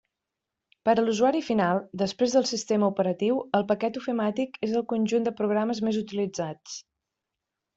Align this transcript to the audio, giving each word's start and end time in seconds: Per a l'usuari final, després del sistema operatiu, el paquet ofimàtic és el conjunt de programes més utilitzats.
Per 0.87 0.93
a 0.93 1.03
l'usuari 1.03 1.41
final, 1.49 1.81
després 2.03 2.33
del 2.37 2.47
sistema 2.53 2.89
operatiu, 2.95 3.37
el 3.59 3.67
paquet 3.73 4.01
ofimàtic 4.01 4.59
és 4.69 4.75
el 4.81 4.87
conjunt 4.95 5.29
de 5.29 5.35
programes 5.43 5.83
més 5.89 6.01
utilitzats. 6.05 6.83